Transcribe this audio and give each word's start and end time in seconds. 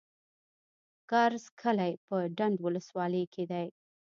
کرز 1.09 1.45
کلی 1.61 1.93
په 2.07 2.15
ډنډ 2.37 2.57
ولسوالۍ 2.61 3.23
کي 3.33 3.43
دی. 3.51 3.67